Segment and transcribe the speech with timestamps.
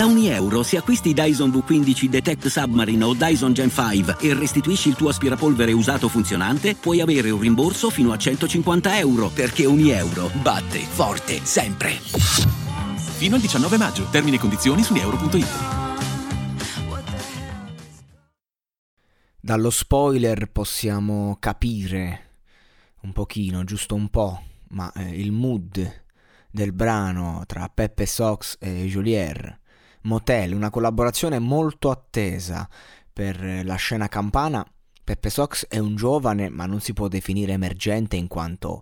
[0.00, 4.88] Da ogni euro, se acquisti Dyson V15 Detect Submarine o Dyson Gen 5 e restituisci
[4.88, 9.90] il tuo aspirapolvere usato funzionante, puoi avere un rimborso fino a 150 euro, perché ogni
[9.90, 11.90] euro batte forte sempre.
[11.90, 14.06] Fino al 19 maggio.
[14.08, 15.46] Termini e condizioni su euro.it.
[19.38, 22.38] Dallo spoiler possiamo capire
[23.02, 26.04] un pochino, giusto un po', ma eh, il mood
[26.50, 29.59] del brano tra Peppe Sox e Jolier
[30.02, 32.68] Motel, una collaborazione molto attesa
[33.12, 34.64] per la scena campana.
[35.02, 38.80] Peppe Sox è un giovane, ma non si può definire emergente in quanto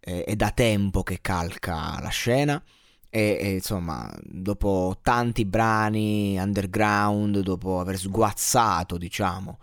[0.00, 2.62] eh, è da tempo che calca la scena.
[3.10, 9.58] E, e, insomma, dopo tanti brani underground, dopo aver sguazzato, diciamo,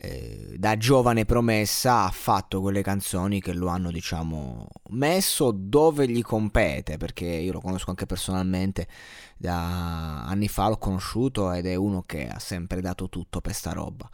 [0.00, 6.22] eh, da giovane promessa ha fatto quelle canzoni che lo hanno diciamo messo dove gli
[6.22, 8.86] compete perché io lo conosco anche personalmente
[9.36, 13.72] da anni fa l'ho conosciuto ed è uno che ha sempre dato tutto per sta
[13.72, 14.08] roba.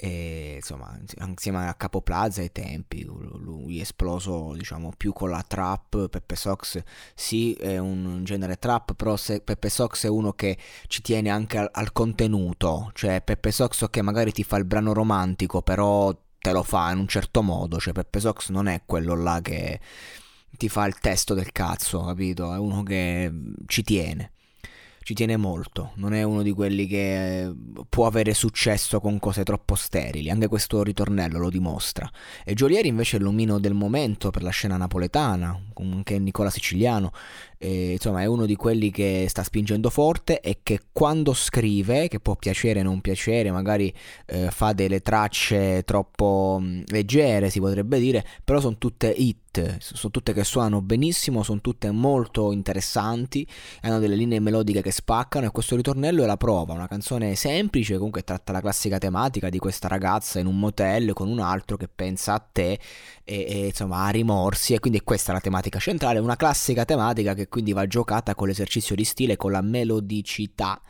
[0.00, 0.96] E insomma
[1.26, 6.36] insieme a Capo Plaza ai tempi lui è esploso diciamo più con la trap Peppe
[6.36, 6.80] Sox
[7.16, 11.58] sì è un genere trap però se Peppe Sox è uno che ci tiene anche
[11.58, 12.92] al, al contenuto.
[12.94, 16.98] Cioè Peppe Sox che magari ti fa il brano romantico però te lo fa in
[16.98, 17.80] un certo modo.
[17.80, 19.80] Cioè Peppe Sox non è quello là che
[20.56, 22.52] ti fa il testo del cazzo capito?
[22.54, 23.32] È uno che
[23.66, 24.32] ci tiene
[25.08, 27.54] ci tiene molto, non è uno di quelli che eh,
[27.88, 32.06] può avere successo con cose troppo sterili, anche questo ritornello lo dimostra.
[32.44, 37.10] E Giolieri invece è l'omino del momento per la scena napoletana, anche Nicola Siciliano,
[37.56, 42.20] e, insomma è uno di quelli che sta spingendo forte e che quando scrive, che
[42.20, 43.90] può piacere o non piacere, magari
[44.26, 49.47] eh, fa delle tracce troppo mh, leggere si potrebbe dire, però sono tutte hit,
[49.78, 53.46] sono tutte che suonano benissimo, sono tutte molto interessanti,
[53.82, 57.96] hanno delle linee melodiche che spaccano e questo ritornello è la prova, una canzone semplice,
[57.96, 61.88] comunque tratta la classica tematica di questa ragazza in un motel con un altro che
[61.88, 62.78] pensa a te
[63.24, 67.34] e, e insomma ha rimorsi e quindi questa è la tematica centrale, una classica tematica
[67.34, 70.80] che quindi va giocata con l'esercizio di stile, con la melodicità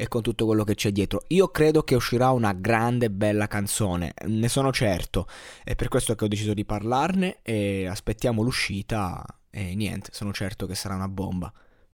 [0.00, 1.24] e con tutto quello che c'è dietro.
[1.28, 5.26] Io credo che uscirà una grande bella canzone, ne sono certo,
[5.62, 10.66] è per questo che ho deciso di parlarne e aspettiamo l'uscita e niente, sono certo
[10.66, 11.52] che sarà una bomba.